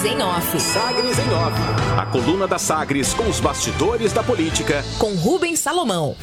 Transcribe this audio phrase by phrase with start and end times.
[0.00, 0.60] Sagres em Off.
[0.60, 1.60] Sagres em Off.
[1.98, 4.82] A coluna da Sagres com os bastidores da política.
[4.98, 6.16] Com Rubens Salomão.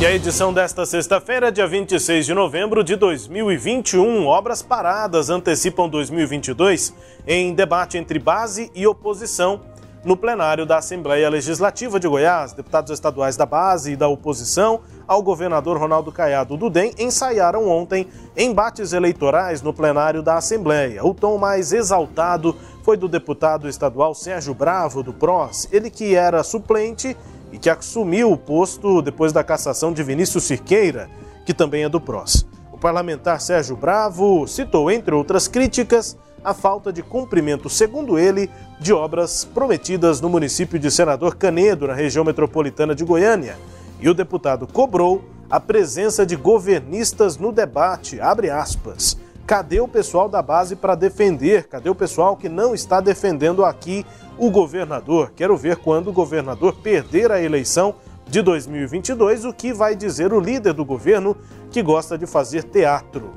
[0.00, 6.94] E a edição desta sexta-feira, dia 26 de novembro de 2021, obras paradas antecipam 2022
[7.26, 9.60] em debate entre base e oposição
[10.04, 12.52] no plenário da Assembleia Legislativa de Goiás.
[12.52, 18.06] Deputados estaduais da base e da oposição ao governador Ronaldo Caiado do DEM ensaiaram ontem
[18.36, 21.04] embates eleitorais no plenário da Assembleia.
[21.04, 26.42] O tom mais exaltado foi do deputado estadual Sérgio Bravo, do PROS, ele que era
[26.42, 27.16] suplente
[27.50, 31.08] e que assumiu o posto depois da cassação de Vinícius Cirqueira,
[31.46, 32.46] que também é do PROS.
[32.72, 38.92] O parlamentar Sérgio Bravo citou, entre outras críticas, a falta de cumprimento, segundo ele, de
[38.92, 43.56] obras prometidas no município de Senador Canedo, na região metropolitana de Goiânia.
[43.98, 48.20] E o deputado cobrou a presença de governistas no debate.
[48.20, 49.16] Abre aspas.
[49.46, 51.64] Cadê o pessoal da base para defender?
[51.64, 54.04] Cadê o pessoal que não está defendendo aqui
[54.38, 55.32] o governador?
[55.36, 57.94] Quero ver quando o governador perder a eleição
[58.26, 61.36] de 2022 o que vai dizer o líder do governo
[61.70, 63.30] que gosta de fazer teatro.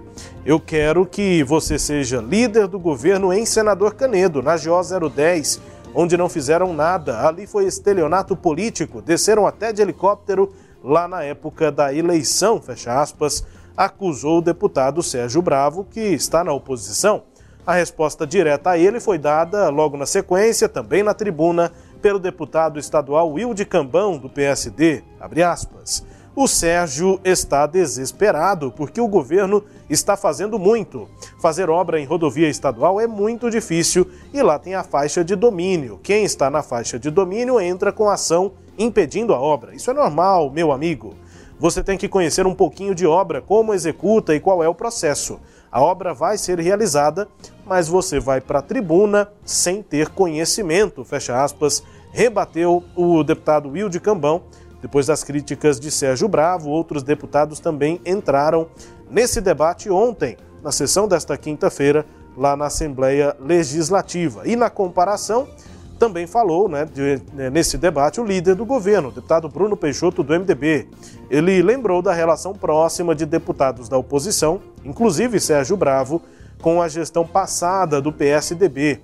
[0.46, 5.62] Eu quero que você seja líder do governo em Senador Canedo, na GO 010,
[5.94, 7.28] onde não fizeram nada.
[7.28, 13.44] Ali foi estelionato político, desceram até de helicóptero lá na época da eleição, fecha aspas,
[13.76, 17.24] acusou o deputado Sérgio Bravo, que está na oposição.
[17.66, 22.80] A resposta direta a ele foi dada logo na sequência, também na tribuna, pelo deputado
[22.80, 25.04] estadual Wilde Cambão, do PSD.
[26.36, 31.10] O Sérgio está desesperado porque o governo está fazendo muito.
[31.42, 36.00] Fazer obra em rodovia estadual é muito difícil e lá tem a faixa de domínio.
[36.04, 39.74] Quem está na faixa de domínio entra com ação impedindo a obra.
[39.74, 41.16] Isso é normal, meu amigo.
[41.60, 45.40] Você tem que conhecer um pouquinho de obra, como executa e qual é o processo.
[45.72, 47.28] A obra vai ser realizada,
[47.66, 54.00] mas você vai para a tribuna sem ter conhecimento, fecha aspas, rebateu o deputado Wilde
[54.00, 54.44] Cambão.
[54.82, 58.68] Depois das críticas de Sérgio Bravo, outros deputados também entraram
[59.10, 62.06] nesse debate ontem, na sessão desta quinta-feira,
[62.36, 64.48] lá na Assembleia Legislativa.
[64.48, 65.48] E na comparação,
[65.98, 70.24] também falou né, de, né, nesse debate o líder do governo, o deputado Bruno Peixoto,
[70.24, 70.88] do MDB.
[71.30, 76.22] Ele lembrou da relação próxima de deputados da oposição, inclusive Sérgio Bravo,
[76.62, 79.02] com a gestão passada do PSDB.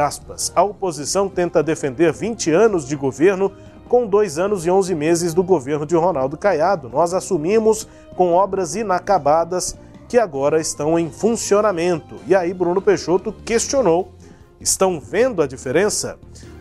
[0.00, 0.52] Aspas.
[0.54, 3.50] A oposição tenta defender 20 anos de governo
[3.88, 6.88] com dois anos e 11 meses do governo de Ronaldo Caiado.
[6.88, 9.76] Nós assumimos com obras inacabadas
[10.08, 12.16] que agora estão em funcionamento.
[12.26, 14.12] E aí Bruno Peixoto questionou
[14.60, 16.18] estão vendo a diferença?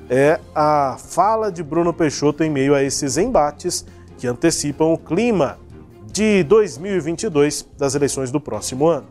[0.09, 3.85] É a fala de Bruno Peixoto em meio a esses embates
[4.17, 5.57] que antecipam o clima
[6.13, 9.07] de 2022 das eleições do próximo ano.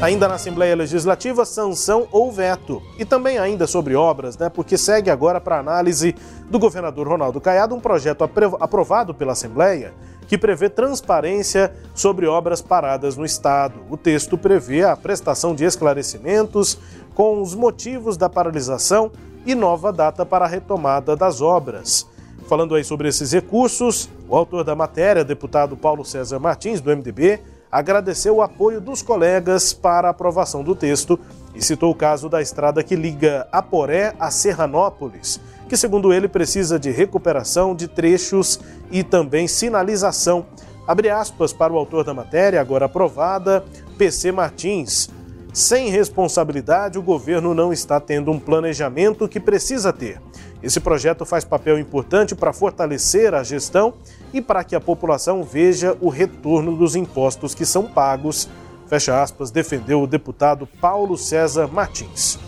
[0.00, 2.80] Ainda na Assembleia Legislativa, sanção ou veto.
[2.96, 4.48] E também ainda sobre obras, né?
[4.48, 6.14] Porque segue agora para análise
[6.48, 8.22] do governador Ronaldo Caiado um projeto
[8.60, 9.92] aprovado pela Assembleia
[10.28, 13.80] que prevê transparência sobre obras paradas no Estado.
[13.90, 16.78] O texto prevê a prestação de esclarecimentos
[17.12, 19.10] com os motivos da paralisação
[19.44, 22.06] e nova data para a retomada das obras.
[22.46, 27.40] Falando aí sobre esses recursos, o autor da matéria, deputado Paulo César Martins, do MDB,
[27.70, 31.18] agradeceu o apoio dos colegas para a aprovação do texto
[31.54, 36.78] e citou o caso da estrada que liga Aporé a Serranópolis, que, segundo ele, precisa
[36.78, 38.60] de recuperação de trechos
[38.90, 40.46] e também sinalização.
[40.86, 43.64] Abre aspas para o autor da matéria, agora aprovada,
[43.98, 45.08] PC Martins.
[45.56, 50.20] Sem responsabilidade, o governo não está tendo um planejamento que precisa ter.
[50.62, 53.94] Esse projeto faz papel importante para fortalecer a gestão
[54.34, 58.50] e para que a população veja o retorno dos impostos que são pagos.
[58.86, 62.38] Fecha aspas, defendeu o deputado Paulo César Martins.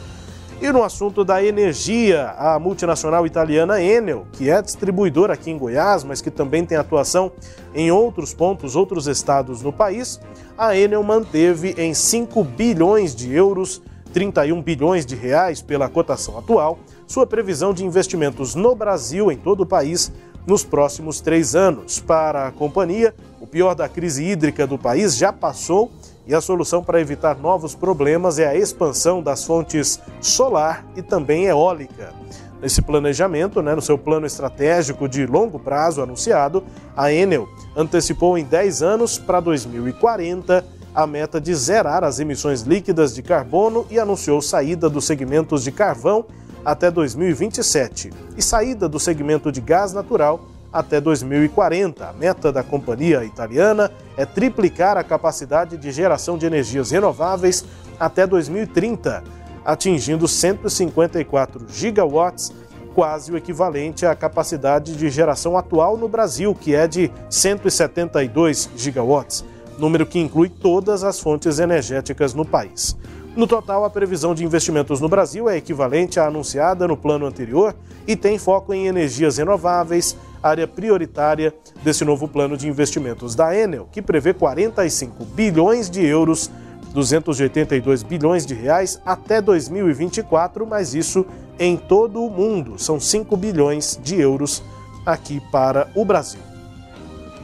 [0.60, 6.02] E no assunto da energia, a multinacional italiana Enel, que é distribuidora aqui em Goiás,
[6.02, 7.30] mas que também tem atuação
[7.72, 10.20] em outros pontos, outros estados no país,
[10.58, 13.80] a Enel manteve em 5 bilhões de euros,
[14.12, 19.60] 31 bilhões de reais pela cotação atual, sua previsão de investimentos no Brasil, em todo
[19.60, 20.10] o país,
[20.44, 22.00] nos próximos três anos.
[22.00, 25.92] Para a companhia, o pior da crise hídrica do país já passou
[26.28, 31.46] e a solução para evitar novos problemas é a expansão das fontes solar e também
[31.46, 32.12] eólica.
[32.60, 36.62] Nesse planejamento, né, no seu plano estratégico de longo prazo anunciado,
[36.94, 40.64] a Enel antecipou em 10 anos para 2040
[40.94, 45.72] a meta de zerar as emissões líquidas de carbono e anunciou saída dos segmentos de
[45.72, 46.26] carvão
[46.62, 52.08] até 2027 e saída do segmento de gás natural até 2040.
[52.08, 57.64] A meta da companhia italiana é triplicar a capacidade de geração de energias renováveis
[57.98, 59.22] até 2030,
[59.64, 62.52] atingindo 154 gigawatts,
[62.94, 69.44] quase o equivalente à capacidade de geração atual no Brasil, que é de 172 gigawatts,
[69.78, 72.96] número que inclui todas as fontes energéticas no país.
[73.36, 77.74] No total, a previsão de investimentos no Brasil é equivalente à anunciada no plano anterior
[78.06, 83.88] e tem foco em energias renováveis, área prioritária desse novo plano de investimentos da Enel,
[83.92, 86.50] que prevê 45 bilhões de euros,
[86.92, 91.24] 282 bilhões de reais até 2024, mas isso
[91.58, 92.78] em todo o mundo.
[92.78, 94.62] São 5 bilhões de euros
[95.04, 96.40] aqui para o Brasil.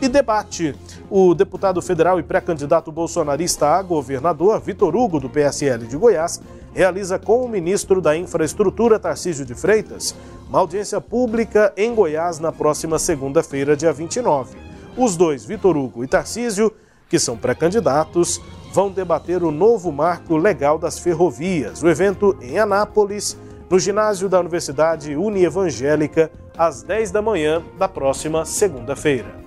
[0.01, 0.75] E debate
[1.17, 6.43] o deputado federal e pré-candidato bolsonarista a governador, Vitor Hugo, do PSL de Goiás,
[6.75, 10.13] realiza com o ministro da Infraestrutura, Tarcísio de Freitas,
[10.49, 14.57] uma audiência pública em Goiás na próxima segunda-feira, dia 29.
[14.97, 16.73] Os dois, Vitor Hugo e Tarcísio,
[17.09, 18.41] que são pré-candidatos,
[18.73, 21.81] vão debater o novo marco legal das ferrovias.
[21.81, 23.39] O evento em Anápolis,
[23.71, 26.29] no ginásio da Universidade Unievangélica,
[26.59, 29.44] às 10 da manhã da próxima segunda-feira.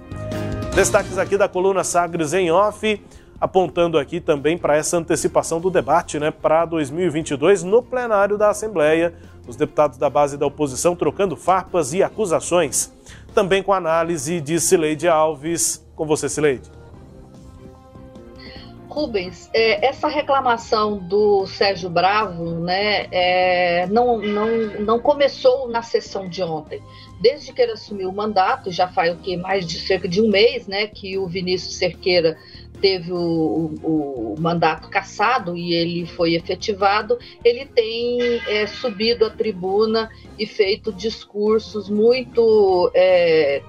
[0.78, 3.02] Destaques aqui da coluna Sagres em off,
[3.42, 9.16] apontando aqui também para essa antecipação do debate né, para 2022 no plenário da Assembleia.
[9.48, 12.94] Os deputados da base da oposição trocando farpas e acusações.
[13.34, 15.84] Também com análise de Cileide Alves.
[15.96, 16.77] Com você, Cileide.
[18.98, 24.48] Rubens, é, essa reclamação do Sérgio Bravo né, é, não, não,
[24.80, 26.82] não começou na sessão de ontem.
[27.22, 30.28] Desde que ele assumiu o mandato, já faz o que mais de cerca de um
[30.32, 32.40] mês, né, que o Vinícius Cerqueira
[32.82, 39.30] teve o, o, o mandato cassado e ele foi efetivado, ele tem é, subido à
[39.30, 40.10] tribuna
[40.40, 43.62] e feito discursos muito é,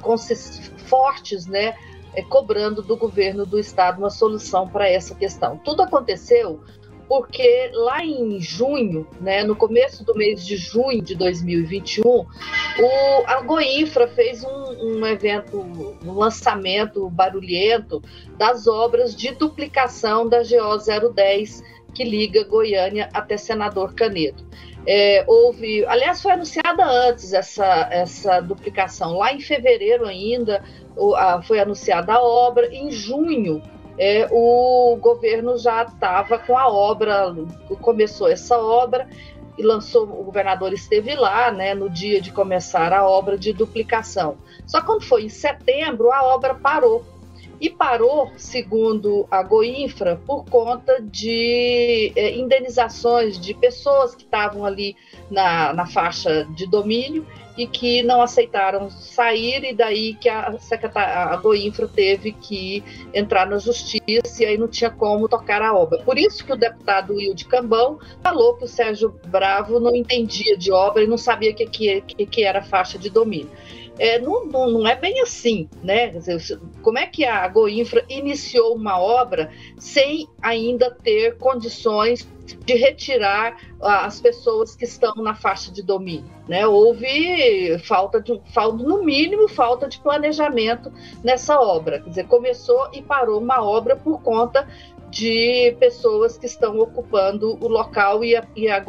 [0.87, 1.75] fortes, né,
[2.19, 5.57] é, cobrando do governo do estado uma solução para essa questão.
[5.59, 6.61] Tudo aconteceu
[7.09, 12.27] porque lá em junho, né, no começo do mês de junho de 2021, o,
[13.27, 15.59] a Goinfra fez um, um evento,
[16.05, 18.03] um lançamento barulhento
[18.37, 21.63] das obras de duplicação da GO 010
[21.95, 24.47] que liga Goiânia até Senador Canedo.
[24.87, 30.63] É, houve, aliás, foi anunciada antes essa, essa duplicação, lá em fevereiro ainda
[31.45, 33.63] foi anunciada a obra, em junho
[33.99, 37.35] é, o governo já estava com a obra,
[37.81, 39.09] começou essa obra
[39.59, 44.39] e lançou, o governador esteve lá, né, no dia de começar a obra de duplicação.
[44.65, 47.05] Só quando foi em setembro, a obra parou.
[47.61, 54.97] E parou, segundo a Goinfra, por conta de é, indenizações de pessoas que estavam ali
[55.31, 57.27] na, na faixa de domínio
[57.59, 60.55] e que não aceitaram sair, e daí que a,
[60.95, 65.99] a Goinfra teve que entrar na justiça e aí não tinha como tocar a obra.
[66.05, 70.71] Por isso que o deputado Wilde Cambão falou que o Sérgio Bravo não entendia de
[70.71, 73.51] obra e não sabia o que, que, que era faixa de domínio.
[73.99, 76.13] É, não, não, não, é bem assim, né?
[76.83, 82.29] Como é que a Goinfra iniciou uma obra sem ainda ter condições
[82.65, 86.31] de retirar as pessoas que estão na faixa de domínio?
[86.49, 86.67] Né?
[86.67, 90.93] Houve falta de, falta, no mínimo, falta de planejamento
[91.23, 92.01] nessa obra.
[92.01, 94.67] Quer dizer, começou e parou uma obra por conta
[95.11, 98.83] de pessoas que estão ocupando o local e a, e a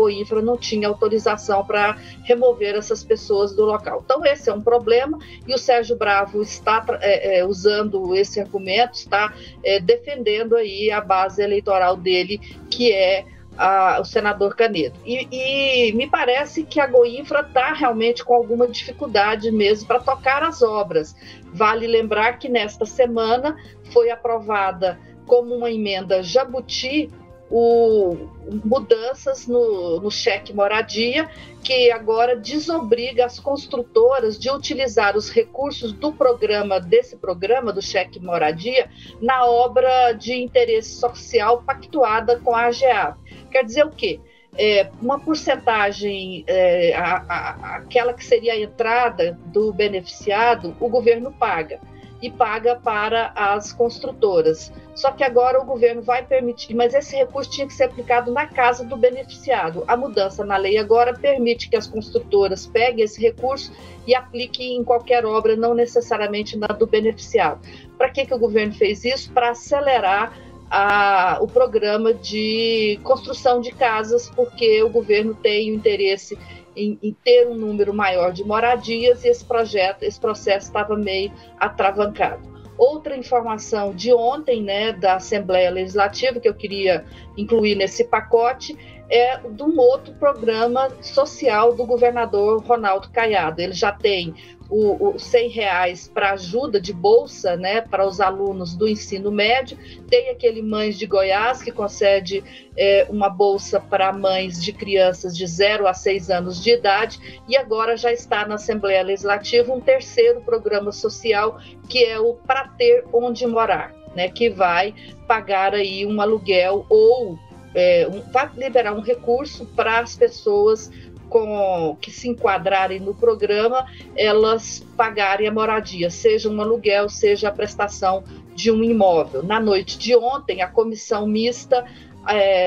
[0.43, 4.01] não tinha autorização para remover essas pessoas do local.
[4.03, 8.93] Então, esse é um problema e o Sérgio Bravo está é, é, usando esse argumento,
[8.93, 9.33] está
[9.63, 13.25] é, defendendo aí a base eleitoral dele, que é
[13.57, 14.97] a, o senador Canedo.
[15.05, 20.43] E, e, me parece que a Goinfra está realmente com alguma dificuldade mesmo para tocar
[20.43, 21.13] as obras.
[21.53, 23.57] Vale lembrar que nesta semana
[23.91, 24.97] foi aprovada
[25.29, 27.07] como uma emenda Jabuti
[27.51, 28.15] o,
[28.63, 31.29] mudanças no, no cheque moradia,
[31.63, 38.19] que agora desobriga as construtoras de utilizar os recursos do programa, desse programa do cheque
[38.19, 38.89] moradia,
[39.21, 43.17] na obra de interesse social pactuada com a AGA.
[43.51, 44.19] Quer dizer o quê?
[44.57, 51.31] É, uma porcentagem, é, a, a, aquela que seria a entrada do beneficiado, o governo
[51.31, 51.79] paga
[52.21, 54.71] e paga para as construtoras.
[54.93, 58.45] Só que agora o governo vai permitir, mas esse recurso tinha que ser aplicado na
[58.45, 59.83] casa do beneficiado.
[59.87, 63.71] A mudança na lei agora permite que as construtoras peguem esse recurso
[64.05, 67.61] e apliquem em qualquer obra, não necessariamente na do beneficiado.
[67.97, 69.31] Para que, que o governo fez isso?
[69.31, 70.37] Para acelerar
[70.69, 76.37] a, o programa de construção de casas, porque o governo tem o interesse
[76.79, 81.31] em, em, ter um número maior de moradias e esse projeto, esse processo estava meio
[81.59, 82.47] atravancado.
[82.77, 87.03] Outra informação de ontem, né, da Assembleia Legislativa, que eu queria
[87.37, 88.77] incluir nesse pacote,
[89.09, 93.59] é de um outro programa social do governador Ronaldo Caiado.
[93.61, 94.35] Ele já tem
[94.69, 99.77] o, o 100 reais para ajuda de bolsa né, para os alunos do ensino médio,
[100.07, 102.43] tem aquele Mães de Goiás, que concede
[102.77, 107.57] é, uma bolsa para mães de crianças de 0 a 6 anos de idade, e
[107.57, 113.05] agora já está na Assembleia Legislativa um terceiro programa social, que é o Para Ter
[113.11, 114.93] Onde Morar, né, que vai
[115.27, 117.39] pagar aí um aluguel ou
[117.73, 120.91] é, um, vai liberar um recurso para as pessoas
[121.29, 123.85] com, que se enquadrarem no programa,
[124.15, 128.23] elas pagarem a moradia, seja um aluguel, seja a prestação
[128.55, 129.43] de um imóvel.
[129.43, 131.85] Na noite de ontem, a comissão mista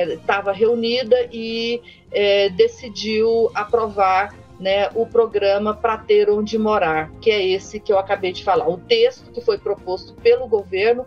[0.09, 7.31] estava é, reunida e é, decidiu aprovar né, o programa para ter onde morar, que
[7.31, 8.69] é esse que eu acabei de falar.
[8.69, 11.05] O texto que foi proposto pelo governo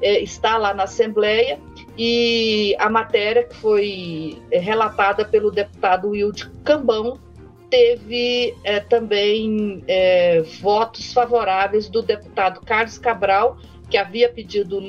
[0.00, 1.58] é, está lá na Assembleia
[1.98, 7.18] e a matéria que foi é, relatada pelo deputado Wilde Cambão
[7.68, 13.58] teve é, também é, votos favoráveis do deputado Carlos Cabral,
[13.90, 14.80] que havia pedido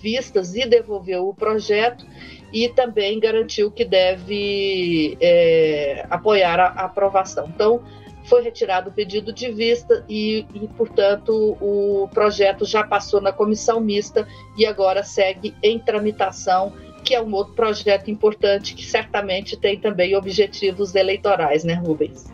[0.00, 2.06] vistas e devolveu o projeto,
[2.52, 7.48] e também garantiu que deve é, apoiar a, a aprovação.
[7.48, 7.82] Então,
[8.28, 13.80] foi retirado o pedido de vista e, e, portanto, o projeto já passou na comissão
[13.80, 19.78] mista e agora segue em tramitação, que é um outro projeto importante que certamente tem
[19.80, 22.26] também objetivos eleitorais, né, Rubens?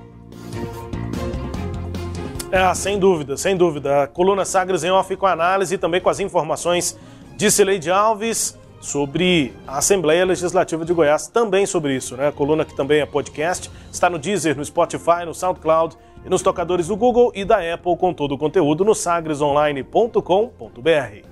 [2.50, 4.02] É, sem dúvida, sem dúvida.
[4.02, 6.98] A coluna Sagres em off com a análise e também com as informações
[7.36, 12.28] de Cileide Alves sobre a Assembleia Legislativa de Goiás, também sobre isso, né?
[12.28, 16.42] A coluna que também é podcast, está no Deezer, no Spotify, no SoundCloud e nos
[16.42, 21.24] tocadores do Google e da Apple com todo o conteúdo no sagresonline.com.br.